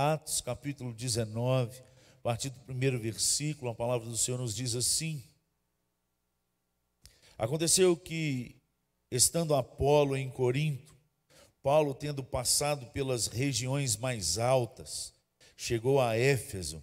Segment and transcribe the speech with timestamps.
[0.00, 5.22] Atos capítulo 19, a partir do primeiro versículo, a palavra do Senhor nos diz assim:
[7.36, 8.56] Aconteceu que,
[9.10, 10.96] estando Apolo em Corinto,
[11.62, 15.12] Paulo, tendo passado pelas regiões mais altas,
[15.54, 16.82] chegou a Éfeso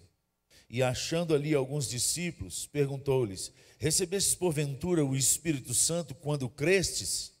[0.70, 7.32] e, achando ali alguns discípulos, perguntou-lhes: Recebestes porventura o Espírito Santo quando crestes?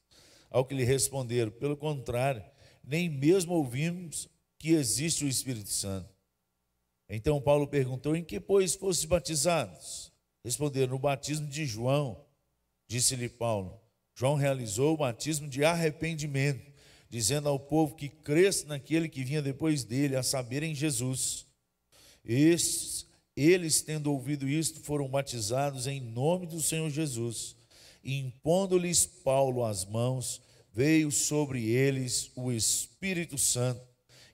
[0.50, 2.42] Ao que lhe responderam: Pelo contrário,
[2.82, 4.28] nem mesmo ouvimos
[4.58, 6.08] que existe o Espírito Santo.
[7.08, 10.12] Então Paulo perguntou: Em que, pois, fostes batizados?
[10.44, 12.24] Responderam: No batismo de João.
[12.86, 13.80] Disse-lhe Paulo:
[14.14, 16.72] João realizou o batismo de arrependimento,
[17.08, 21.46] dizendo ao povo que cresce naquele que vinha depois dele, a saber, em Jesus.
[22.24, 23.06] Estes,
[23.36, 27.56] eles, tendo ouvido isto, foram batizados em nome do Senhor Jesus.
[28.02, 33.87] E impondo-lhes Paulo as mãos, veio sobre eles o Espírito Santo,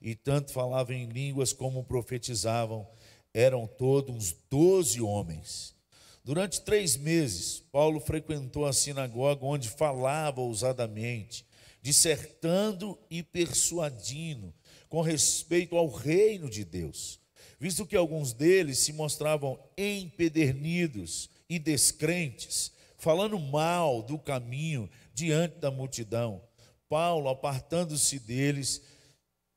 [0.05, 2.87] e tanto falavam em línguas como profetizavam.
[3.33, 5.75] Eram todos doze homens.
[6.23, 11.47] Durante três meses, Paulo frequentou a sinagoga onde falava ousadamente,
[11.81, 14.53] dissertando e persuadindo
[14.91, 17.19] com respeito ao reino de Deus,
[17.59, 25.71] visto que alguns deles se mostravam empedernidos e descrentes, falando mal do caminho diante da
[25.71, 26.43] multidão.
[26.89, 28.83] Paulo, apartando-se deles,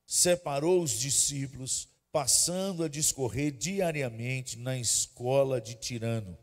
[0.08, 6.36] separou os discípulos, passando a discorrer diariamente na escola de Tirano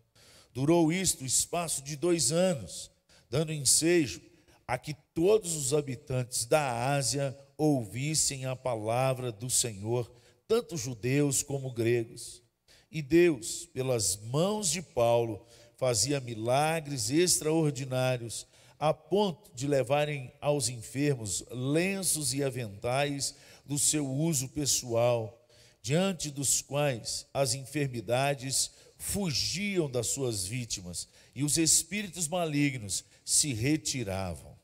[0.54, 2.88] Durou isto o espaço de dois anos,
[3.28, 4.22] dando ensejo
[4.68, 10.08] a que todos os habitantes da Ásia ouvissem a palavra do Senhor,
[10.46, 12.40] tanto judeus como gregos.
[12.88, 15.44] E Deus, pelas mãos de Paulo,
[15.76, 18.46] fazia milagres extraordinários,
[18.78, 25.46] a ponto de levarem aos enfermos lenços e aventais do seu uso pessoal,
[25.82, 34.54] diante dos quais as enfermidades fugiam das suas vítimas e os espíritos malignos se retiravam.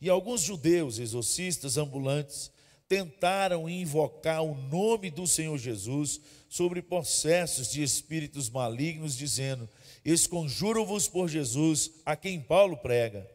[0.00, 2.50] E alguns judeus exorcistas ambulantes
[2.88, 9.68] tentaram invocar o nome do Senhor Jesus sobre processos de espíritos malignos, dizendo:
[10.04, 13.30] Esconjuro-vos por Jesus, a quem Paulo prega.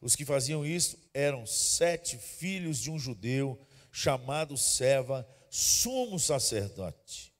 [0.00, 3.58] Os que faziam isso eram sete filhos de um judeu
[3.90, 7.34] chamado Seva, sumo sacerdote.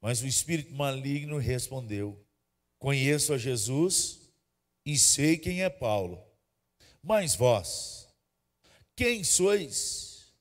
[0.00, 2.22] Mas o espírito maligno respondeu:
[2.78, 4.30] Conheço a Jesus
[4.84, 6.22] e sei quem é Paulo.
[7.02, 8.06] Mas vós,
[8.96, 10.32] quem sois?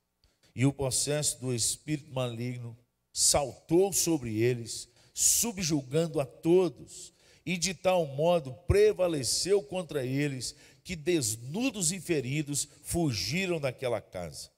[0.55, 2.77] E o processo do espírito maligno
[3.11, 7.11] saltou sobre eles, subjugando a todos,
[7.45, 14.52] e de tal modo prevaleceu contra eles que desnudos e feridos fugiram daquela casa.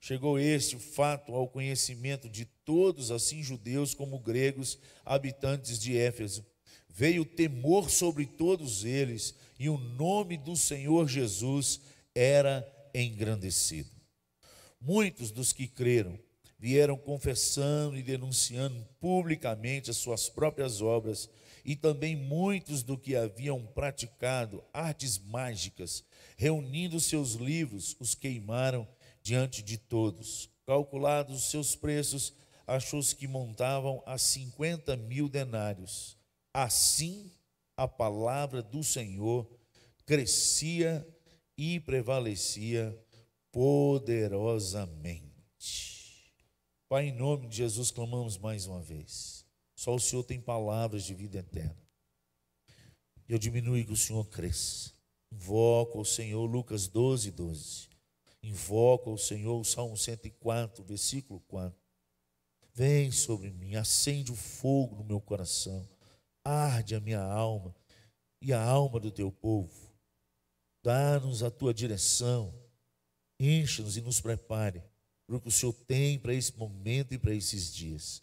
[0.00, 6.44] Chegou este fato ao conhecimento de todos, assim judeus como gregos, habitantes de Éfeso.
[6.88, 11.80] Veio temor sobre todos eles, e o nome do Senhor Jesus
[12.14, 13.90] era engrandecido.
[14.80, 16.18] Muitos dos que creram
[16.58, 21.28] vieram confessando e denunciando publicamente as suas próprias obras,
[21.62, 26.02] e também muitos do que haviam praticado artes mágicas,
[26.36, 28.88] reunindo seus livros, os queimaram
[29.30, 30.50] diante de todos.
[30.66, 32.34] Calculados os seus preços,
[32.66, 36.18] achou-se que montavam a 50 mil denários.
[36.52, 37.30] Assim,
[37.76, 39.48] a palavra do Senhor
[40.04, 41.06] crescia
[41.56, 43.00] e prevalecia
[43.52, 46.34] poderosamente.
[46.88, 49.46] Pai, em nome de Jesus, clamamos mais uma vez.
[49.76, 51.78] Só o Senhor tem palavras de vida eterna.
[53.28, 54.90] Eu diminuo que o Senhor cresça.
[55.32, 57.89] Invoco o Senhor, Lucas 12, 12
[58.42, 61.78] invoca o Senhor, o Salmo 104, versículo 4.
[62.72, 65.88] Vem sobre mim, acende o fogo no meu coração,
[66.44, 67.74] arde a minha alma
[68.40, 69.90] e a alma do teu povo.
[70.82, 72.54] Dá-nos a tua direção,
[73.38, 74.82] enche-nos e nos prepare
[75.26, 78.22] para o que o Senhor tem para esse momento e para esses dias.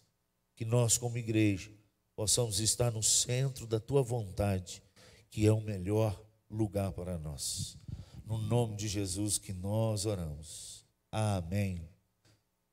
[0.56, 1.70] Que nós, como igreja,
[2.16, 4.82] possamos estar no centro da tua vontade,
[5.30, 6.20] que é o melhor
[6.50, 7.76] lugar para nós.
[8.28, 10.84] No nome de Jesus que nós oramos.
[11.10, 11.88] Amém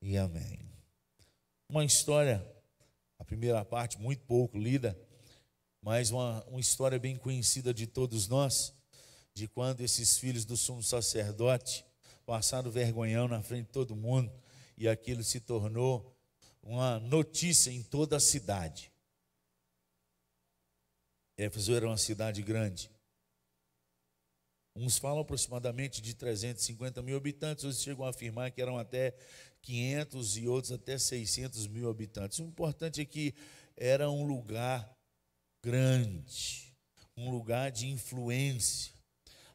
[0.02, 0.60] e amém.
[1.66, 2.46] Uma história,
[3.18, 4.94] a primeira parte muito pouco lida,
[5.80, 8.74] mas uma, uma história bem conhecida de todos nós,
[9.32, 11.86] de quando esses filhos do sumo sacerdote
[12.26, 14.30] passaram vergonhão na frente de todo mundo
[14.76, 16.14] e aquilo se tornou
[16.62, 18.92] uma notícia em toda a cidade.
[21.34, 22.94] Éfeso era uma cidade grande.
[24.78, 29.14] Uns falam aproximadamente de 350 mil habitantes, outros chegam a afirmar que eram até
[29.62, 32.38] 500 e outros até 600 mil habitantes.
[32.40, 33.34] O importante é que
[33.74, 34.94] era um lugar
[35.64, 36.74] grande,
[37.16, 38.92] um lugar de influência,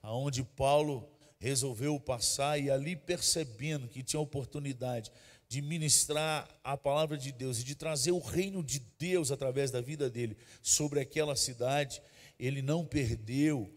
[0.01, 1.07] aonde Paulo
[1.39, 5.12] resolveu passar e ali percebendo que tinha oportunidade
[5.47, 9.81] de ministrar a palavra de Deus e de trazer o reino de Deus através da
[9.81, 12.01] vida dele sobre aquela cidade,
[12.39, 13.71] ele não perdeu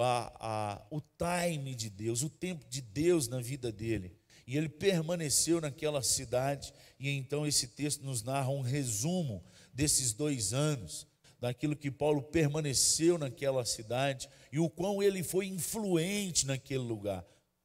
[0.00, 4.16] a, a, o time de Deus, o tempo de Deus na vida dele.
[4.46, 10.52] E ele permaneceu naquela cidade, e então esse texto nos narra um resumo desses dois
[10.52, 11.06] anos,
[11.40, 17.24] daquilo que Paulo permaneceu naquela cidade e o quão ele foi influente naquele lugar.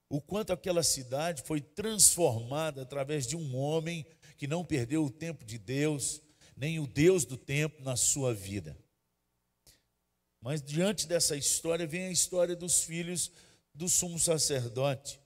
[0.10, 4.06] O quanto aquela cidade foi transformada através de um homem
[4.38, 6.22] que não perdeu o tempo de Deus,
[6.58, 8.78] nem o Deus do tempo na sua vida.
[10.42, 13.32] Mas diante dessa história vem a história dos filhos
[13.74, 15.22] do sumo sacerdote.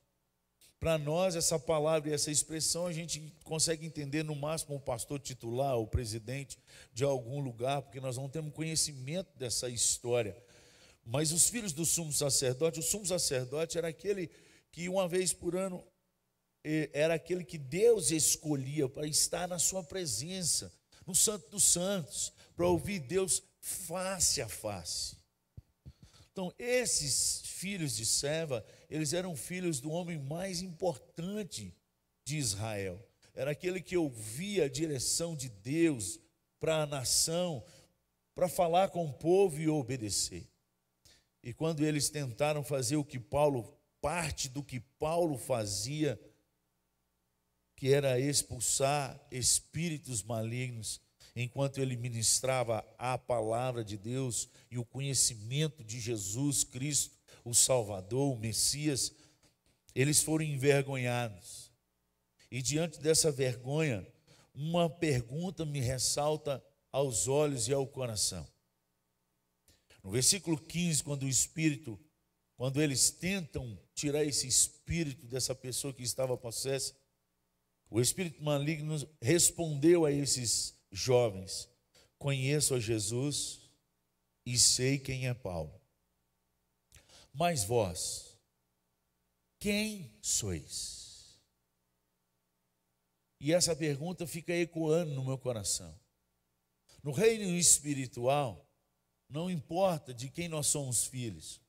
[0.78, 5.20] Para nós, essa palavra e essa expressão a gente consegue entender no máximo o pastor
[5.20, 6.60] titular, o presidente
[6.94, 10.38] de algum lugar, porque nós não temos conhecimento dessa história.
[11.04, 14.30] Mas os filhos do sumo sacerdote, o sumo sacerdote era aquele
[14.72, 15.84] que uma vez por ano
[16.94, 20.74] era aquele que Deus escolhia para estar na sua presença,
[21.06, 25.18] no Santo dos Santos, para ouvir Deus face a face.
[26.32, 31.76] Então, esses filhos de Seva, eles eram filhos do homem mais importante
[32.24, 33.04] de Israel.
[33.34, 36.20] Era aquele que ouvia a direção de Deus
[36.60, 37.66] para a nação,
[38.36, 40.48] para falar com o povo e obedecer.
[41.42, 46.20] E quando eles tentaram fazer o que Paulo, parte do que Paulo fazia,
[47.76, 51.02] que era expulsar espíritos malignos,
[51.36, 58.34] enquanto ele ministrava a palavra de Deus e o conhecimento de Jesus Cristo, o Salvador,
[58.34, 59.14] o Messias,
[59.94, 61.72] eles foram envergonhados.
[62.50, 64.08] E diante dessa vergonha,
[64.54, 68.48] uma pergunta me ressalta aos olhos e ao coração.
[70.02, 72.00] No versículo 15, quando o Espírito,
[72.56, 76.96] quando eles tentam tirar esse espírito dessa pessoa que estava possessa,
[77.90, 81.70] o Espírito maligno respondeu a esses jovens,
[82.18, 83.60] conheço a Jesus
[84.46, 85.74] e sei quem é Paulo.
[87.34, 88.38] Mas vós,
[89.60, 91.38] quem sois?
[93.42, 95.94] E essa pergunta fica ecoando no meu coração.
[97.04, 98.66] No reino espiritual,
[99.30, 101.60] não importa de quem nós somos filhos,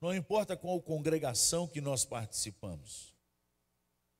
[0.00, 3.14] não importa qual congregação que nós participamos.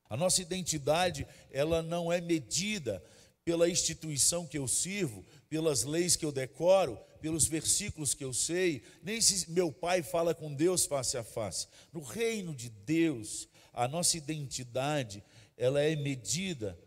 [0.08, 3.02] A nossa identidade, ela não é medida
[3.48, 8.82] pela instituição que eu sirvo, pelas leis que eu decoro, pelos versículos que eu sei,
[9.02, 11.66] nem se meu pai fala com Deus face a face.
[11.90, 15.24] No reino de Deus, a nossa identidade,
[15.56, 16.78] ela é medida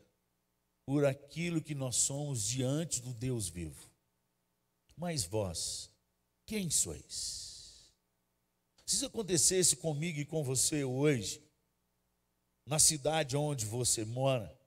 [0.85, 3.89] por aquilo que nós somos diante do Deus vivo.
[4.95, 5.89] Mas vós,
[6.45, 7.91] quem sois?
[8.85, 11.41] Se isso acontecesse comigo e com você hoje,
[12.67, 14.60] na cidade onde você mora,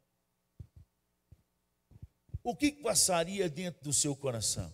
[2.45, 4.73] o que passaria dentro do seu coração?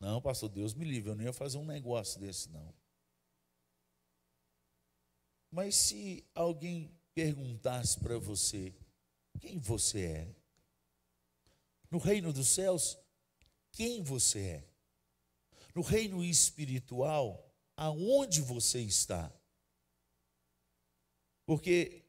[0.00, 2.74] Não, pastor, Deus me livre, eu não ia fazer um negócio desse, não.
[5.50, 8.74] Mas se alguém perguntasse para você,
[9.38, 10.34] quem você é?
[11.90, 12.96] No reino dos céus,
[13.72, 14.68] quem você é?
[15.74, 19.30] No reino espiritual, aonde você está?
[21.44, 22.06] Porque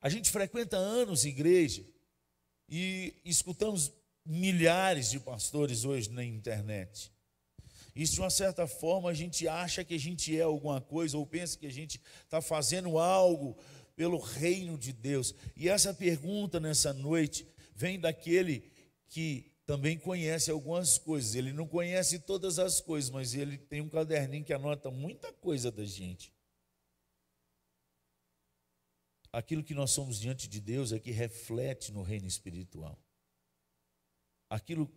[0.00, 1.84] a gente frequenta anos igreja,
[2.68, 3.92] e escutamos
[4.24, 7.10] milhares de pastores hoje na internet.
[7.94, 11.26] E de uma certa forma a gente acha que a gente é alguma coisa, ou
[11.26, 13.56] pensa que a gente está fazendo algo
[13.96, 15.34] pelo reino de Deus.
[15.56, 18.70] E essa pergunta nessa noite vem daquele
[19.08, 21.34] que também conhece algumas coisas.
[21.34, 25.70] Ele não conhece todas as coisas, mas ele tem um caderninho que anota muita coisa
[25.70, 26.32] da gente.
[29.38, 32.98] Aquilo que nós somos diante de Deus é que reflete no reino espiritual.
[34.50, 34.90] Aquilo,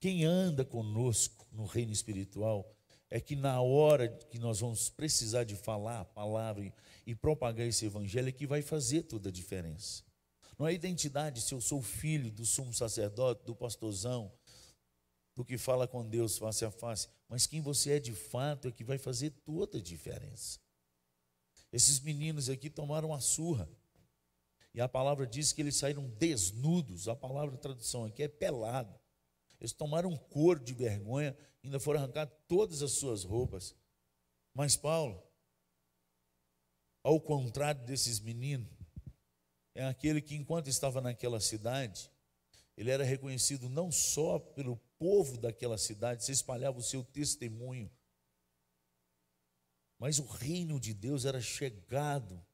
[0.00, 2.68] quem anda conosco no reino espiritual,
[3.08, 6.72] é que na hora que nós vamos precisar de falar a palavra e,
[7.06, 10.02] e propagar esse evangelho, é que vai fazer toda a diferença.
[10.58, 14.32] Não é identidade se eu sou filho do sumo sacerdote, do pastorzão,
[15.36, 18.72] do que fala com Deus face a face, mas quem você é de fato é
[18.72, 20.58] que vai fazer toda a diferença.
[21.76, 23.68] Esses meninos aqui tomaram a surra.
[24.72, 27.06] E a palavra diz que eles saíram desnudos.
[27.06, 28.98] A palavra tradução aqui é pelado.
[29.60, 33.76] Eles tomaram um couro de vergonha, ainda foram arrancar todas as suas roupas.
[34.54, 35.22] Mas Paulo,
[37.02, 38.72] ao contrário desses meninos,
[39.74, 42.10] é aquele que, enquanto estava naquela cidade,
[42.74, 47.90] ele era reconhecido não só pelo povo daquela cidade, se espalhava o seu testemunho,
[49.98, 52.44] mas o reino de Deus era chegado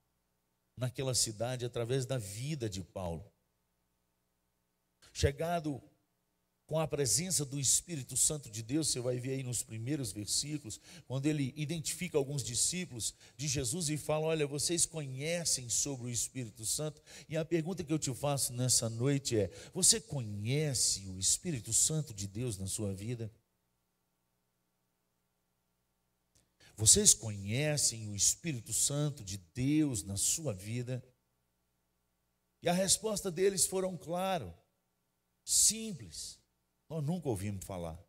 [0.77, 3.31] naquela cidade através da vida de Paulo.
[5.13, 5.83] Chegado
[6.67, 10.81] com a presença do Espírito Santo de Deus, você vai ver aí nos primeiros versículos,
[11.07, 16.65] quando ele identifica alguns discípulos de Jesus e fala: Olha, vocês conhecem sobre o Espírito
[16.65, 17.03] Santo?
[17.29, 22.15] E a pergunta que eu te faço nessa noite é: Você conhece o Espírito Santo
[22.15, 23.31] de Deus na sua vida?
[26.83, 31.01] Vocês conhecem o Espírito Santo de Deus na sua vida?
[32.61, 34.53] E a resposta deles foram claro,
[35.45, 36.43] simples.
[36.89, 38.05] Nós nunca ouvimos falar.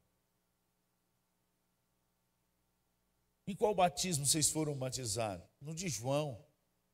[3.45, 5.47] Em qual batismo vocês foram batizados?
[5.61, 6.43] No de João.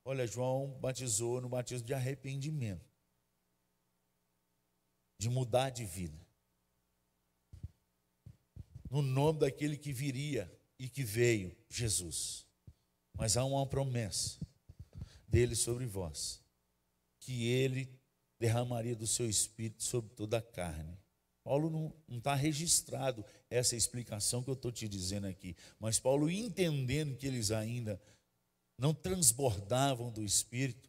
[0.03, 2.93] Olha, João batizou no batismo de arrependimento,
[5.17, 6.19] de mudar de vida.
[8.91, 12.47] No nome daquele que viria e que veio, Jesus.
[13.13, 14.39] Mas há uma promessa
[15.27, 16.41] dele sobre vós,
[17.19, 17.99] que ele
[18.39, 20.97] derramaria do seu espírito sobre toda a carne.
[21.43, 27.17] Paulo não está registrado essa explicação que eu estou te dizendo aqui, mas Paulo entendendo
[27.17, 28.01] que eles ainda
[28.77, 30.88] não transbordavam do Espírito,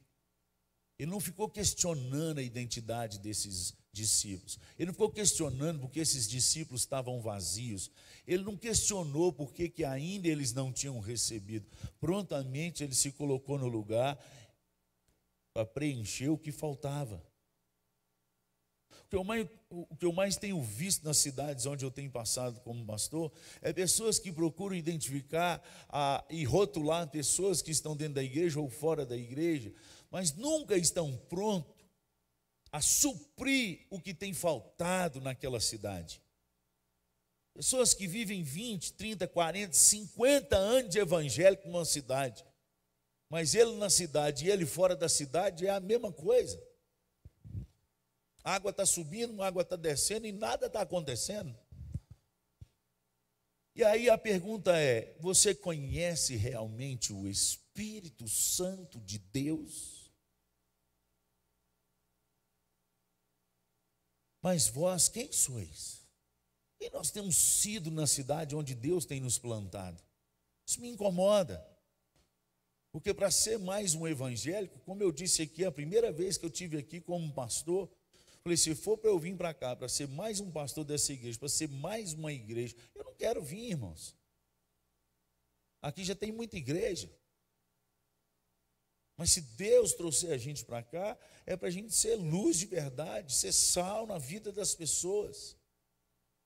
[1.00, 6.82] ele não ficou questionando a identidade desses discípulos, ele não ficou questionando porque esses discípulos
[6.82, 7.90] estavam vazios,
[8.26, 11.66] ele não questionou por que ainda eles não tinham recebido,
[11.98, 14.22] prontamente ele se colocou no lugar
[15.54, 17.24] para preencher o que faltava.
[19.08, 22.60] Que eu mais, o que eu mais tenho visto nas cidades onde eu tenho passado
[22.60, 28.22] como pastor é pessoas que procuram identificar a, e rotular pessoas que estão dentro da
[28.22, 29.72] igreja ou fora da igreja,
[30.10, 31.80] mas nunca estão prontos
[32.72, 36.20] a suprir o que tem faltado naquela cidade.
[37.54, 42.44] Pessoas que vivem 20, 30, 40, 50 anos de evangélico numa cidade,
[43.28, 46.60] mas ele na cidade e ele fora da cidade é a mesma coisa.
[48.42, 51.54] A água está subindo, a água está descendo e nada está acontecendo.
[53.74, 59.99] E aí a pergunta é: você conhece realmente o Espírito Santo de Deus?
[64.42, 66.00] Mas vós quem sois?
[66.80, 70.02] E nós temos sido na cidade onde Deus tem nos plantado.
[70.66, 71.66] Isso me incomoda.
[72.90, 76.50] Porque para ser mais um evangélico, como eu disse aqui, a primeira vez que eu
[76.50, 77.88] tive aqui como pastor,
[78.42, 81.38] Falei, se for para eu vir para cá, para ser mais um pastor dessa igreja,
[81.38, 84.16] para ser mais uma igreja, eu não quero vir, irmãos.
[85.82, 87.10] Aqui já tem muita igreja.
[89.20, 92.64] Mas se Deus trouxer a gente para cá, é para a gente ser luz de
[92.64, 95.58] verdade, ser sal na vida das pessoas,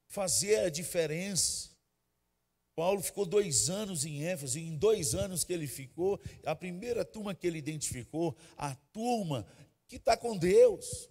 [0.09, 1.71] fazer a diferença.
[2.75, 7.33] Paulo ficou dois anos em Éfeso, em dois anos que ele ficou, a primeira turma
[7.33, 9.47] que ele identificou, a turma
[9.87, 11.09] que está com Deus,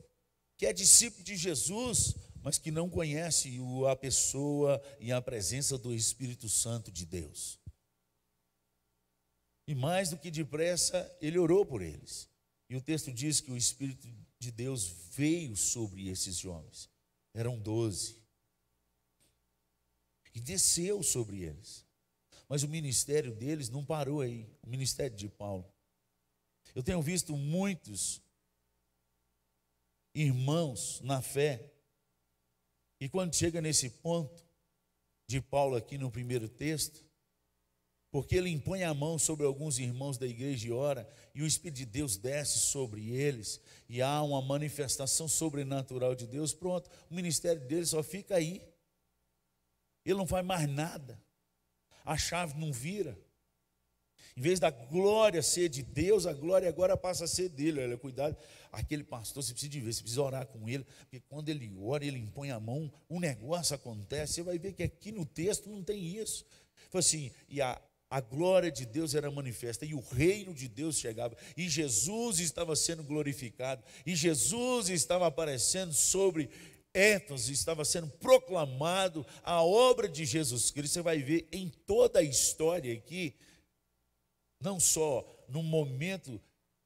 [0.57, 3.57] que é discípulo de Jesus, mas que não conhece
[3.89, 7.62] a pessoa e a presença do Espírito Santo de Deus.
[9.67, 12.29] E mais do que depressa, ele orou por eles.
[12.69, 14.07] E o texto diz que o Espírito
[14.39, 16.89] de Deus veio sobre esses homens.
[17.33, 18.21] Eram doze.
[20.33, 21.85] E desceu sobre eles.
[22.49, 24.49] Mas o ministério deles não parou aí.
[24.61, 25.71] O ministério de Paulo.
[26.75, 28.21] Eu tenho visto muitos
[30.13, 31.71] irmãos na fé.
[32.99, 34.45] E quando chega nesse ponto
[35.27, 37.02] de Paulo aqui no primeiro texto,
[38.13, 41.77] porque ele impõe a mão sobre alguns irmãos da igreja e ora, e o Espírito
[41.77, 47.59] de Deus desce sobre eles, e há uma manifestação sobrenatural de Deus, pronto, o ministério
[47.67, 48.61] dele só fica aí.
[50.05, 51.19] Ele não faz mais nada.
[52.05, 53.17] A chave não vira.
[54.37, 57.81] Em vez da glória ser de Deus, a glória agora passa a ser dele.
[57.81, 58.37] Olha, cuidado
[58.71, 62.05] aquele pastor, você precisa de ver, você precisa orar com ele, porque quando ele ora,
[62.05, 65.83] ele impõe a mão, um negócio acontece, você vai ver que aqui no texto não
[65.83, 66.45] tem isso.
[66.91, 67.81] Foi assim, e a,
[68.13, 72.75] a glória de Deus era manifesta, e o reino de Deus chegava, e Jesus estava
[72.75, 76.47] sendo glorificado, e Jesus estava aparecendo sobre
[76.93, 80.93] Éfeso, estava sendo proclamado a obra de Jesus Cristo.
[80.93, 83.33] Você vai ver em toda a história aqui,
[84.61, 86.39] não só no momento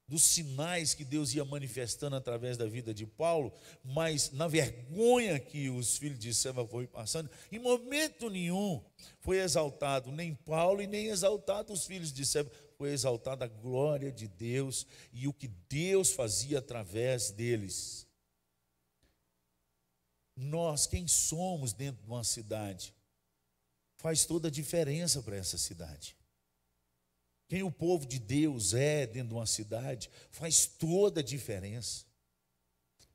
[0.08, 3.52] dos sinais que Deus ia manifestando através da vida de Paulo,
[3.84, 8.82] mas na vergonha que os filhos de Seba foram passando, em momento nenhum
[9.20, 14.12] foi exaltado nem Paulo e nem exaltado os filhos de Seba, foi exaltada a glória
[14.12, 18.08] de Deus e o que Deus fazia através deles.
[20.36, 22.94] Nós, quem somos dentro de uma cidade,
[23.98, 26.17] faz toda a diferença para essa cidade.
[27.48, 32.06] Quem o povo de Deus é dentro de uma cidade faz toda a diferença.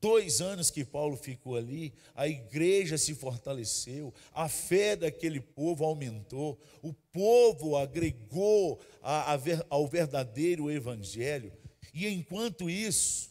[0.01, 6.59] Dois anos que Paulo ficou ali, a igreja se fortaleceu, a fé daquele povo aumentou,
[6.81, 11.53] o povo agregou a, a, ao verdadeiro evangelho.
[11.93, 13.29] E enquanto isso,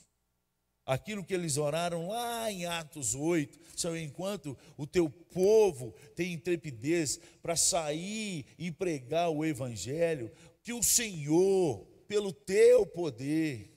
[0.87, 7.21] aquilo que eles oraram lá em Atos 8, são enquanto o teu povo tem intrepidez
[7.43, 10.33] para sair e pregar o evangelho,
[10.63, 13.73] que o Senhor, pelo teu poder,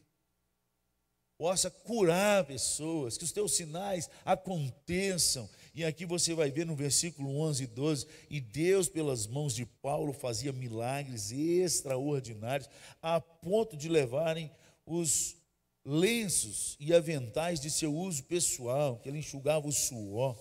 [1.38, 5.50] possa curar pessoas, que os teus sinais aconteçam.
[5.74, 9.66] E aqui você vai ver no versículo 11 e 12: e Deus, pelas mãos de
[9.66, 12.70] Paulo, fazia milagres extraordinários,
[13.02, 14.50] a ponto de levarem
[14.86, 15.36] os
[15.84, 20.38] lenços e aventais de seu uso pessoal, que ele enxugava o suor.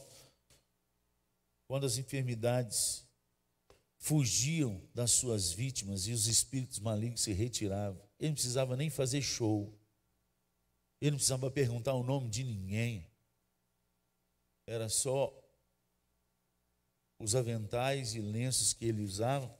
[1.66, 3.03] Quando as enfermidades
[4.04, 8.06] fugiam das suas vítimas e os espíritos malignos se retiravam.
[8.18, 9.75] Ele não precisava nem fazer show.
[11.00, 13.11] Ele não precisava perguntar o nome de ninguém.
[14.66, 15.32] Era só
[17.18, 19.58] os aventais e lenços que ele usava.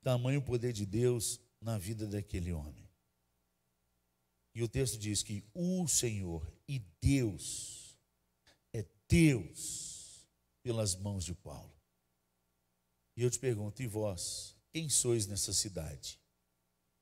[0.00, 2.88] Tamanho poder de Deus na vida daquele homem.
[4.54, 7.94] E o texto diz que o Senhor e Deus
[8.72, 10.26] é Deus
[10.62, 11.77] pelas mãos de Paulo.
[13.18, 16.20] E eu te pergunto, e vós, quem sois nessa cidade?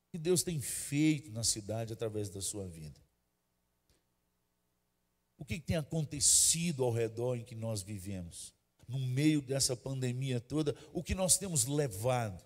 [0.08, 2.99] O que Deus tem feito na cidade através da sua vida?
[5.37, 8.54] O que tem acontecido ao redor em que nós vivemos?
[8.88, 12.42] No meio dessa pandemia toda, o que nós temos levado?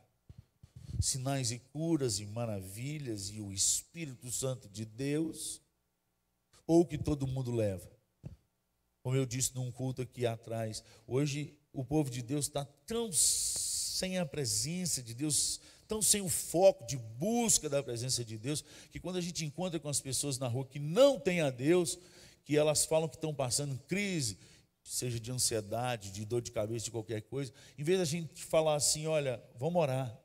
[0.99, 5.63] Sinais e curas e maravilhas e o Espírito Santo de Deus?
[6.67, 7.89] Ou o que todo mundo leva?
[9.01, 14.19] Como eu disse num culto aqui atrás, hoje o povo de Deus está tão sem
[14.19, 18.99] a presença de Deus, tão sem o foco de busca da presença de Deus, que
[18.99, 21.99] quando a gente encontra com as pessoas na rua que não têm a Deus,
[22.45, 24.39] que elas falam que estão passando crise,
[24.83, 28.75] seja de ansiedade, de dor de cabeça, de qualquer coisa, em vez da gente falar
[28.75, 30.19] assim, olha, vamos orar,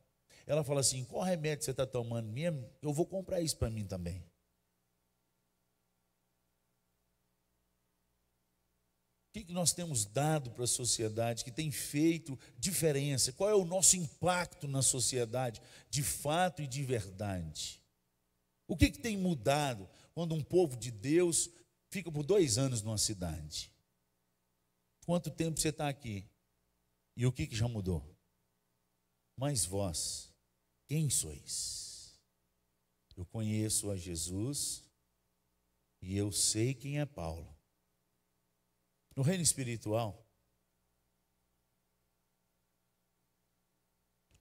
[0.47, 2.34] ela fala assim, qual remédio você está tomando?
[2.81, 4.23] Eu vou comprar isso para mim também.
[9.36, 13.34] Que, que nós temos dado para a sociedade que tem feito diferença?
[13.34, 17.84] Qual é o nosso impacto na sociedade, de fato e de verdade?
[18.65, 21.50] O que, que tem mudado quando um povo de Deus
[21.89, 23.69] fica por dois anos numa cidade?
[25.06, 26.26] Quanto tempo você está aqui?
[27.17, 28.10] E o que, que já mudou?
[29.36, 30.34] Mas vós,
[30.88, 32.17] quem sois?
[33.17, 34.82] Eu conheço a Jesus
[36.02, 37.54] e eu sei quem é Paulo.
[39.15, 40.25] No reino espiritual,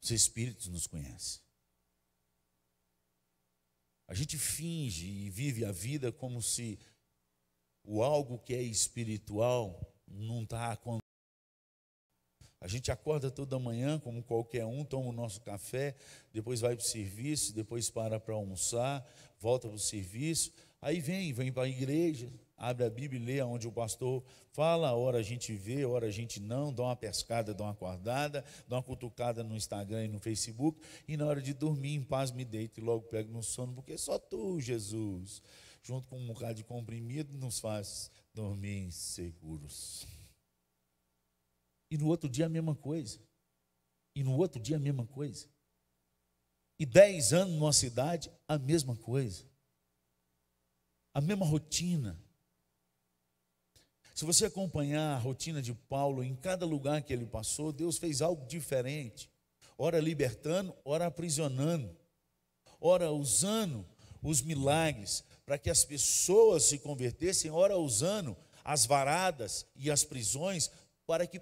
[0.02, 1.42] os espíritos nos conhecem.
[4.06, 6.78] A gente finge e vive a vida como se
[7.82, 11.04] o algo que é espiritual não está acontecendo.
[12.60, 15.94] A gente acorda toda manhã, como qualquer um, toma o nosso café,
[16.32, 19.06] depois vai para o serviço, depois para para almoçar,
[19.38, 23.42] volta para o serviço, aí vem, vem para a igreja, abre a Bíblia e lê
[23.42, 27.52] onde o pastor fala, hora a gente vê, hora a gente não, dá uma pescada,
[27.52, 31.52] dá uma acordada, dá uma cutucada no Instagram e no Facebook, e na hora de
[31.52, 35.42] dormir, em paz me deito e logo pego no sono, porque só tu, Jesus,
[35.82, 40.06] junto com um bocado de comprimido, nos faz dormir seguros.
[41.90, 43.20] E no outro dia a mesma coisa.
[44.16, 45.46] E no outro dia a mesma coisa.
[46.78, 49.44] E dez anos numa cidade, a mesma coisa.
[51.12, 52.20] A mesma rotina
[54.14, 58.22] se você acompanhar a rotina de Paulo em cada lugar que ele passou, Deus fez
[58.22, 59.28] algo diferente.
[59.76, 61.90] Ora libertando, ora aprisionando,
[62.80, 63.84] ora usando
[64.22, 70.70] os milagres para que as pessoas se convertessem, ora usando as varadas e as prisões
[71.04, 71.40] para que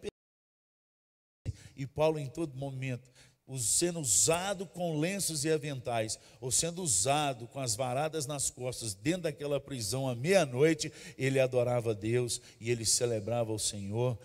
[1.76, 3.10] e Paulo em todo momento
[3.58, 9.22] sendo usado com lenços e aventais, ou sendo usado com as varadas nas costas, dentro
[9.22, 14.18] daquela prisão à meia-noite, ele adorava Deus e ele celebrava o Senhor,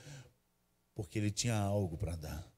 [0.96, 2.58] porque ele tinha algo para dar.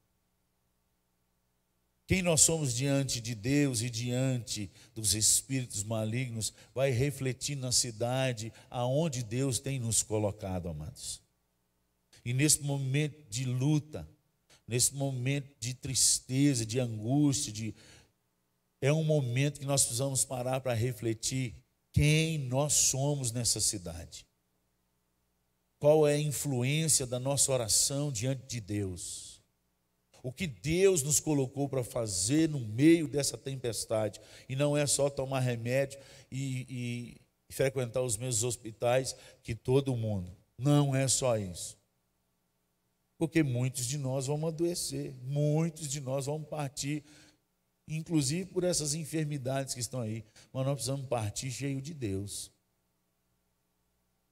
[2.10, 8.52] Quem nós somos diante de Deus e diante dos espíritos malignos vai refletir na cidade
[8.68, 11.22] aonde Deus tem nos colocado, amados.
[12.24, 14.08] E nesse momento de luta,
[14.70, 17.74] nesse momento de tristeza, de angústia, de
[18.80, 21.56] é um momento que nós precisamos parar para refletir
[21.92, 24.24] quem nós somos nessa cidade.
[25.80, 29.40] Qual é a influência da nossa oração diante de Deus?
[30.22, 34.20] o que Deus nos colocou para fazer no meio dessa tempestade.
[34.46, 35.98] E não é só tomar remédio
[36.30, 36.66] e,
[37.48, 40.30] e frequentar os mesmos hospitais que todo mundo.
[40.58, 41.79] Não é só isso.
[43.20, 47.04] Porque muitos de nós vão adoecer, muitos de nós vão partir,
[47.86, 50.24] inclusive por essas enfermidades que estão aí.
[50.50, 52.50] Mas nós precisamos partir cheio de Deus.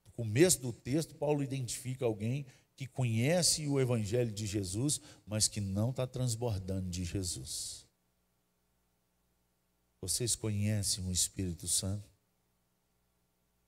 [0.03, 5.61] No começo do texto, Paulo identifica alguém que conhece o Evangelho de Jesus, mas que
[5.61, 7.85] não está transbordando de Jesus.
[10.01, 12.09] Vocês conhecem o Espírito Santo?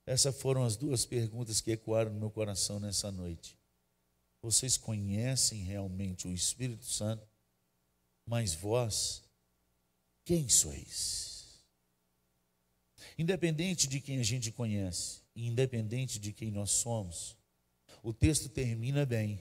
[0.03, 3.60] Essas foram as duas perguntas que ecoaram no meu coração nessa noite.
[4.41, 7.27] Vocês conhecem realmente o Espírito Santo?
[8.25, 9.23] Mas vós,
[10.25, 11.61] quem sois?
[13.17, 17.37] Independente de quem a gente conhece, independente de quem nós somos,
[18.01, 19.39] o texto termina bem.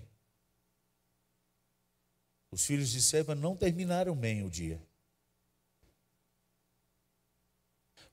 [2.51, 4.83] Os filhos de Seba não terminaram bem o dia.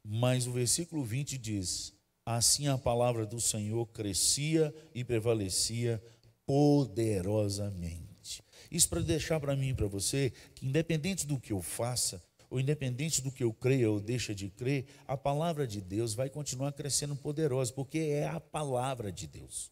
[0.04, 1.94] Mas o versículo 20 diz:
[2.26, 6.02] Assim a palavra do Senhor crescia e prevalecia
[6.48, 8.44] poderosamente.
[8.72, 12.60] Isso para deixar para mim e para você que, independente do que eu faça, ou
[12.60, 16.72] independente do que eu creia ou deixa de crer, a palavra de Deus vai continuar
[16.72, 19.70] crescendo poderosa, porque é a palavra de Deus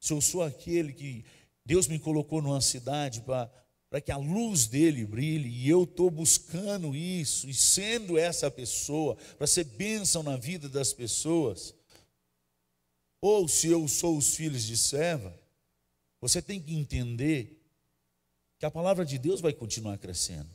[0.00, 1.24] se eu sou aquele que
[1.64, 6.96] Deus me colocou numa cidade para que a luz dele brilhe, e eu estou buscando
[6.96, 11.74] isso, e sendo essa pessoa, para ser bênção na vida das pessoas,
[13.20, 15.38] ou se eu sou os filhos de serva,
[16.20, 17.60] você tem que entender
[18.58, 20.50] que a palavra de Deus vai continuar crescendo,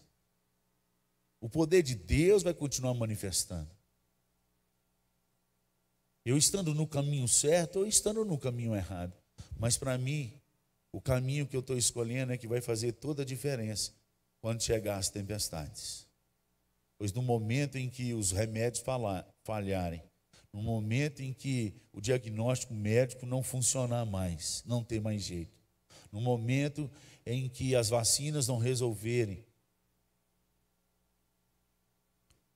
[1.39, 3.69] o poder de Deus vai continuar manifestando.
[6.23, 9.13] Eu estando no caminho certo ou estando no caminho errado.
[9.59, 10.33] Mas para mim,
[10.91, 13.93] o caminho que eu estou escolhendo é que vai fazer toda a diferença
[14.41, 16.07] quando chegar as tempestades.
[16.97, 18.83] Pois no momento em que os remédios
[19.43, 20.01] falharem,
[20.55, 25.59] no momento em que o diagnóstico médico não funcionar mais, não ter mais jeito,
[26.09, 26.89] no momento
[27.25, 29.45] em que as vacinas não resolverem,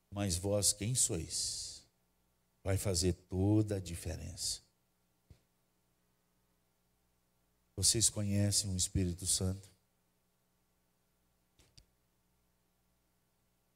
[0.09, 1.83] mas vós quem sois?
[2.63, 4.61] Vai fazer toda a diferença.
[7.75, 9.69] Vocês conhecem o Espírito Santo?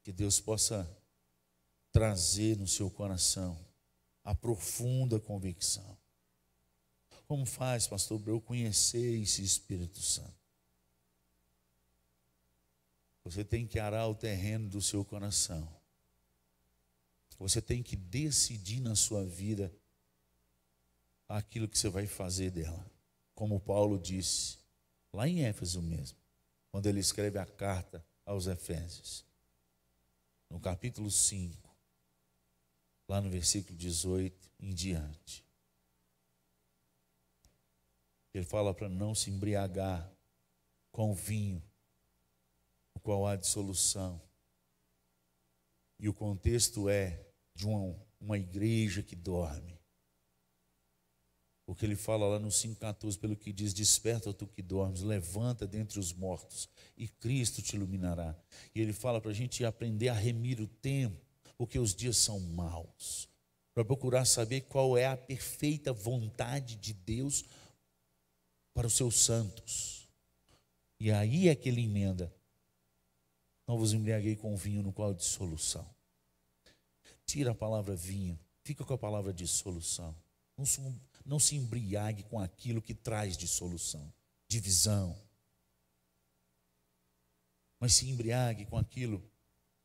[0.02, 0.90] Que Deus possa
[1.92, 3.63] trazer no seu coração
[4.24, 5.96] a profunda convicção.
[7.28, 10.34] Como faz, pastor, para eu conhecer esse Espírito Santo?
[13.22, 15.68] Você tem que arar o terreno do seu coração.
[17.38, 19.72] Você tem que decidir na sua vida
[21.28, 22.94] aquilo que você vai fazer dela
[23.34, 24.58] como Paulo disse,
[25.12, 26.16] lá em Éfeso mesmo,
[26.70, 29.24] quando ele escreve a carta aos Efésios,
[30.48, 31.63] no capítulo 5,
[33.08, 35.44] lá no versículo 18 em diante.
[38.32, 40.10] Ele fala para não se embriagar
[40.90, 41.62] com vinho,
[42.94, 44.20] o qual há dissolução.
[45.98, 49.78] E o contexto é de uma, uma igreja que dorme.
[51.66, 55.98] Porque ele fala lá no 5,14, pelo que diz: Desperta tu que dormes, levanta dentre
[55.98, 58.36] os mortos, e Cristo te iluminará.
[58.74, 61.23] E ele fala para a gente aprender a remir o tempo,
[61.56, 63.28] porque os dias são maus.
[63.72, 67.44] Para procurar saber qual é a perfeita vontade de Deus
[68.72, 70.08] para os seus santos.
[71.00, 72.32] E aí é que ele emenda:
[73.66, 75.88] Não vos embriaguei com vinho no qual dissolução.
[77.26, 80.14] Tira a palavra vinho, fica com a palavra dissolução.
[80.56, 80.64] Não
[81.24, 84.12] não se embriague com aquilo que traz dissolução,
[84.46, 85.18] divisão.
[87.80, 89.22] Mas se embriague com aquilo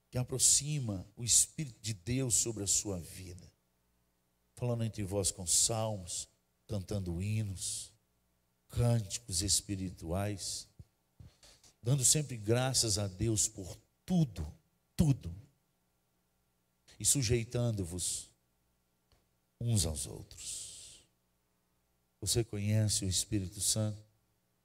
[0.09, 3.51] que aproxima o Espírito de Deus sobre a sua vida.
[4.55, 6.27] Falando entre vós com salmos,
[6.67, 7.91] cantando hinos,
[8.69, 10.67] cânticos espirituais,
[11.81, 14.45] dando sempre graças a Deus por tudo,
[14.95, 15.33] tudo,
[16.99, 18.29] e sujeitando-vos
[19.61, 21.07] uns aos outros.
[22.19, 24.09] Você conhece o Espírito Santo?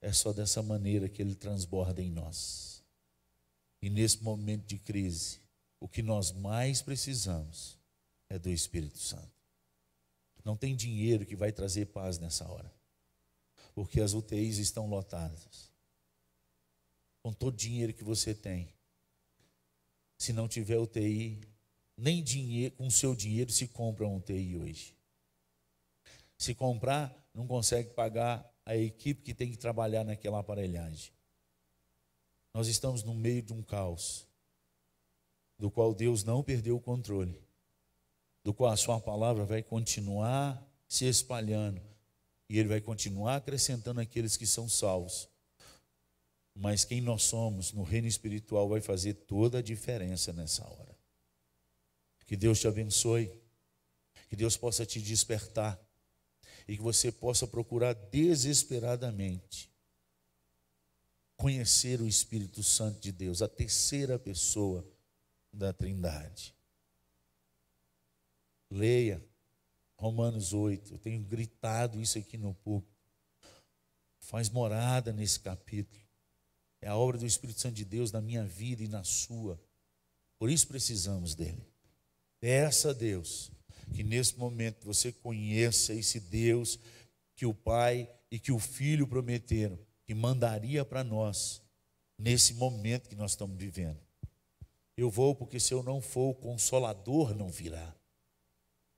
[0.05, 2.74] é só dessa maneira que ele transborda em nós.
[3.85, 5.43] E nesse momento de crise,
[5.79, 7.79] o que nós mais precisamos
[8.31, 9.31] é do Espírito Santo.
[10.43, 12.73] Não tem dinheiro que vai trazer paz nessa hora,
[13.75, 15.71] porque as UTIs estão lotadas.
[17.23, 18.73] Com todo o dinheiro que você tem,
[20.17, 21.43] se não tiver UTI,
[21.95, 24.97] nem dinheiro, com seu dinheiro se compra um UTI hoje.
[26.39, 31.13] Se comprar, não consegue pagar a equipe que tem que trabalhar naquela aparelhagem.
[32.55, 34.27] Nós estamos no meio de um caos,
[35.59, 37.45] do qual Deus não perdeu o controle
[38.45, 41.81] do qual a sua palavra vai continuar se espalhando
[42.49, 45.27] e ele vai continuar acrescentando aqueles que são salvos.
[46.55, 50.95] Mas quem nós somos no reino espiritual vai fazer toda a diferença nessa hora.
[52.27, 53.33] Que Deus te abençoe,
[54.29, 55.81] que Deus possa te despertar
[56.69, 59.74] e que você possa procurar desesperadamente
[61.37, 64.87] conhecer o Espírito Santo de Deus, a terceira pessoa
[65.53, 66.55] da Trindade.
[68.71, 69.25] Leia
[69.97, 70.95] Romanos 8.
[70.95, 72.93] Eu tenho gritado isso aqui no público.
[74.19, 76.03] Faz morada nesse capítulo.
[76.81, 79.61] É a obra do Espírito Santo de Deus na minha vida e na sua.
[80.39, 81.67] Por isso precisamos dele.
[82.41, 83.51] Peça a Deus
[83.95, 86.79] que nesse momento você conheça esse Deus
[87.37, 91.63] que o Pai e que o Filho prometeram, que mandaria para nós
[92.19, 94.01] nesse momento que nós estamos vivendo.
[94.97, 97.95] Eu vou porque se eu não for, o consolador não virá.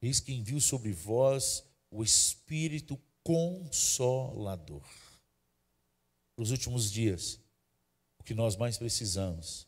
[0.03, 4.85] Eis que envio sobre vós o Espírito Consolador.
[6.37, 7.41] Nos últimos dias,
[8.19, 9.67] o que nós mais precisamos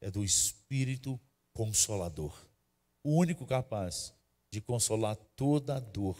[0.00, 1.20] é do Espírito
[1.54, 2.34] Consolador,
[3.04, 4.12] o único capaz
[4.50, 6.18] de consolar toda a dor,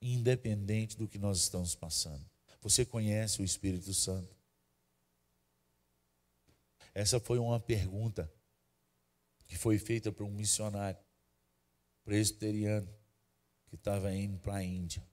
[0.00, 2.31] independente do que nós estamos passando.
[2.62, 4.34] Você conhece o Espírito Santo?
[6.94, 8.32] Essa foi uma pergunta
[9.46, 11.00] que foi feita para um missionário
[12.04, 12.88] presbiteriano
[13.66, 15.06] que estava indo para a Índia.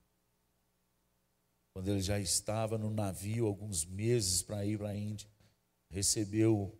[1.72, 5.28] Quando ele já estava no navio, alguns meses para ir para a Índia,
[5.88, 6.78] recebeu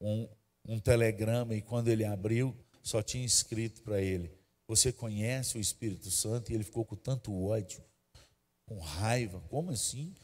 [0.00, 0.28] um,
[0.64, 4.32] um telegrama e quando ele abriu, só tinha escrito para ele:
[4.68, 6.50] Você conhece o Espírito Santo?
[6.50, 7.82] E ele ficou com tanto ódio,
[8.66, 9.40] com raiva.
[9.48, 10.14] Como assim?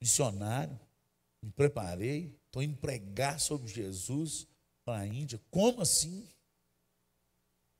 [0.00, 0.78] Missionário,
[1.42, 4.48] me preparei, estou indo pregar sobre Jesus
[4.84, 5.40] para a Índia.
[5.50, 6.28] Como assim?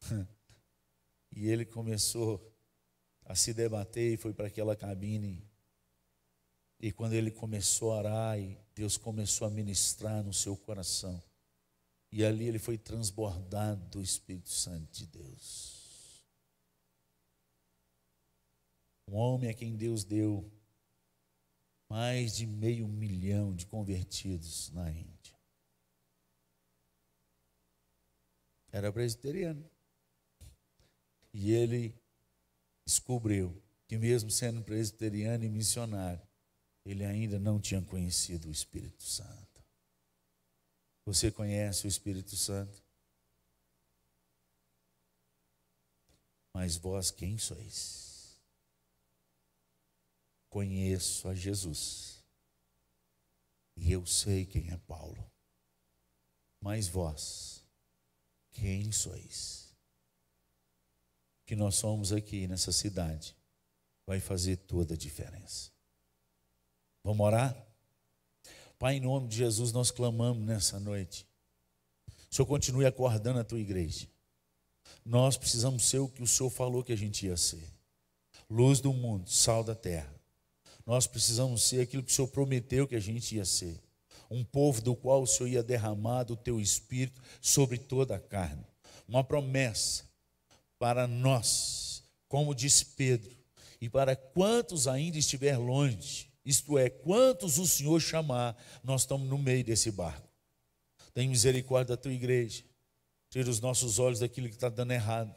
[1.38, 2.50] E ele começou
[3.26, 5.46] a se debater e foi para aquela cabine.
[6.80, 11.22] E quando ele começou a orar, e Deus começou a ministrar no seu coração.
[12.10, 15.75] E ali ele foi transbordado do Espírito Santo de Deus.
[19.08, 20.50] Um homem a quem Deus deu
[21.88, 25.36] mais de meio milhão de convertidos na Índia.
[28.72, 29.70] Era presbiteriano.
[31.32, 31.94] E ele
[32.84, 36.26] descobriu que, mesmo sendo presbiteriano e missionário,
[36.84, 39.64] ele ainda não tinha conhecido o Espírito Santo.
[41.04, 42.82] Você conhece o Espírito Santo?
[46.52, 48.05] Mas vós quem sois?
[50.56, 52.24] Conheço a Jesus.
[53.76, 55.30] E eu sei quem é Paulo.
[56.62, 57.62] Mas vós,
[58.52, 59.66] quem sois?
[61.44, 63.36] que nós somos aqui nessa cidade
[64.06, 65.70] vai fazer toda a diferença.
[67.04, 67.54] Vamos orar?
[68.78, 71.28] Pai, em nome de Jesus, nós clamamos nessa noite.
[72.30, 74.08] O Senhor continue acordando a tua igreja.
[75.04, 77.70] Nós precisamos ser o que o Senhor falou que a gente ia ser:
[78.48, 80.15] luz do mundo, sal da terra.
[80.86, 83.82] Nós precisamos ser aquilo que o Senhor prometeu que a gente ia ser.
[84.30, 88.64] Um povo do qual o Senhor ia derramar do teu espírito sobre toda a carne.
[89.08, 90.04] Uma promessa
[90.78, 93.36] para nós, como disse Pedro,
[93.80, 99.36] e para quantos ainda estiver longe, isto é, quantos o Senhor chamar, nós estamos no
[99.36, 100.28] meio desse barco.
[101.12, 102.62] Tem misericórdia da tua igreja,
[103.28, 105.34] tira os nossos olhos daquilo que está dando errado,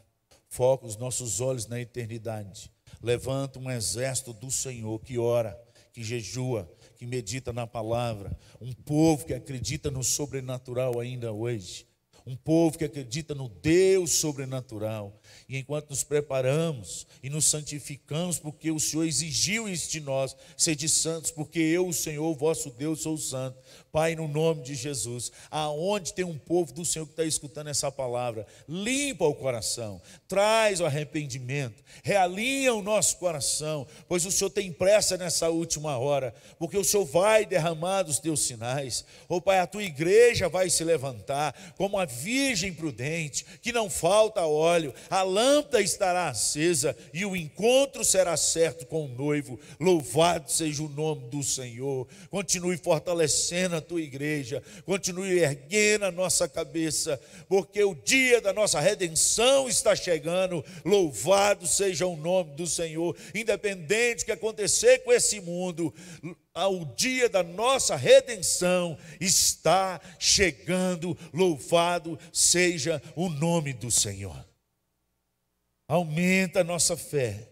[0.48, 2.70] foca os nossos olhos na eternidade.
[3.02, 5.58] Levanta um exército do Senhor que ora,
[5.92, 11.89] que jejua, que medita na palavra, um povo que acredita no sobrenatural ainda hoje
[12.30, 15.20] um povo que acredita no Deus sobrenatural.
[15.48, 20.88] E enquanto nos preparamos e nos santificamos, porque o Senhor exigiu isso de nós, sede
[20.88, 23.58] santos, porque eu, o Senhor, vosso Deus, sou santo.
[23.90, 27.90] Pai, no nome de Jesus, aonde tem um povo do Senhor que está escutando essa
[27.90, 34.72] palavra, limpa o coração, traz o arrependimento, realinha o nosso coração, pois o Senhor tem
[34.72, 39.04] pressa nessa última hora, porque o Senhor vai derramar os teus sinais.
[39.28, 44.46] Oh Pai, a tua igreja vai se levantar como a virgem prudente, que não falta
[44.46, 49.58] óleo, a lâmpada estará acesa e o encontro será certo com o noivo.
[49.78, 52.06] Louvado seja o nome do Senhor.
[52.30, 58.80] Continue fortalecendo a tua igreja, continue erguendo a nossa cabeça, porque o dia da nossa
[58.80, 60.64] redenção está chegando.
[60.84, 65.92] Louvado seja o nome do Senhor, independente do que acontecer com esse mundo
[66.54, 71.16] ao dia da nossa redenção está chegando.
[71.32, 74.48] Louvado seja o nome do Senhor.
[75.88, 77.48] Aumenta a nossa fé,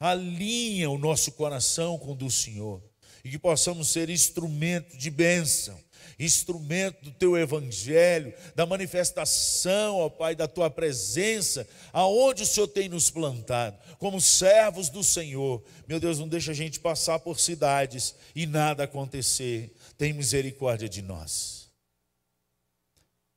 [0.00, 2.82] alinha o nosso coração com o do Senhor
[3.24, 5.78] e que possamos ser instrumento de bênção
[6.18, 12.88] instrumento do teu evangelho, da manifestação, ó Pai, da tua presença, aonde o Senhor tem
[12.88, 15.62] nos plantado, como servos do Senhor.
[15.86, 19.74] Meu Deus, não deixa a gente passar por cidades e nada acontecer.
[19.96, 21.68] Tem misericórdia de nós.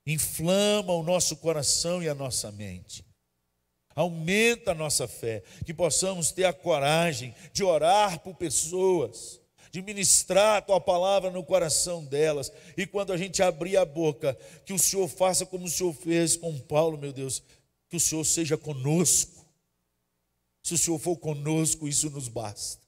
[0.05, 3.05] Inflama o nosso coração e a nossa mente.
[3.93, 9.40] Aumenta a nossa fé, que possamos ter a coragem de orar por pessoas
[9.71, 12.51] de ministrar a tua palavra no coração delas.
[12.75, 16.35] E quando a gente abrir a boca, que o Senhor faça como o Senhor fez
[16.35, 17.41] com Paulo, meu Deus,
[17.89, 19.45] que o Senhor seja conosco.
[20.61, 22.81] Se o Senhor for conosco, isso nos basta.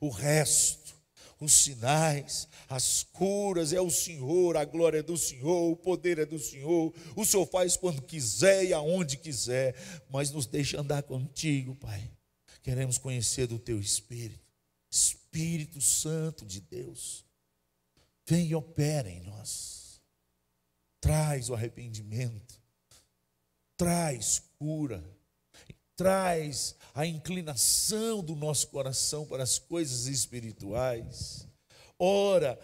[0.00, 0.94] O resto,
[1.40, 6.26] os sinais, as curas é o Senhor, a glória é do Senhor, o poder é
[6.26, 6.92] do Senhor.
[7.16, 9.74] O Senhor faz quando quiser e aonde quiser,
[10.10, 12.10] mas nos deixa andar contigo, Pai.
[12.62, 14.47] Queremos conhecer do teu espírito.
[15.28, 17.24] Espírito Santo de Deus,
[18.26, 20.00] vem e opera em nós.
[21.00, 22.58] Traz o arrependimento,
[23.76, 25.04] traz cura,
[25.94, 31.46] traz a inclinação do nosso coração para as coisas espirituais.
[31.98, 32.58] Ora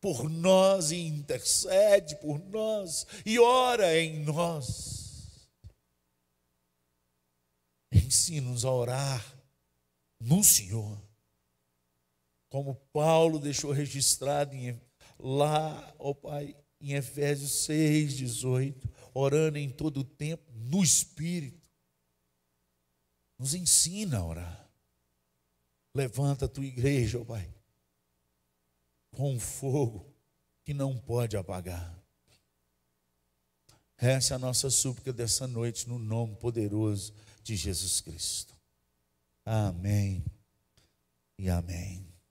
[0.00, 5.48] por nós e intercede por nós e ora em nós.
[7.92, 9.38] Ensina-nos a orar
[10.18, 11.03] no Senhor
[12.54, 14.80] como Paulo deixou registrado em,
[15.18, 21.68] lá, ó oh Pai, em Efésios 6, 18, orando em todo o tempo no Espírito.
[23.36, 24.70] Nos ensina a orar.
[25.96, 27.52] Levanta a tua igreja, ó oh Pai,
[29.16, 30.14] com um fogo
[30.62, 32.00] que não pode apagar.
[33.98, 37.12] Essa é a nossa súplica dessa noite, no nome poderoso
[37.42, 38.54] de Jesus Cristo.
[39.44, 40.24] Amém
[41.36, 42.13] e amém.